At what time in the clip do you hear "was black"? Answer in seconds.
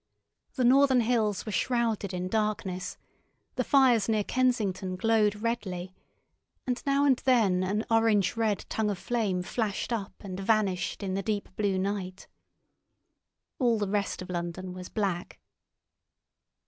14.73-15.39